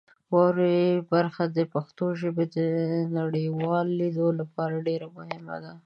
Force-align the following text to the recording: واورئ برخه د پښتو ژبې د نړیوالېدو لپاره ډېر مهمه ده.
واورئ 0.33 0.81
برخه 1.11 1.43
د 1.57 1.59
پښتو 1.73 2.05
ژبې 2.21 2.45
د 2.57 2.57
نړیوالېدو 3.17 4.27
لپاره 4.39 4.75
ډېر 4.87 5.01
مهمه 5.15 5.55
ده. 5.63 5.73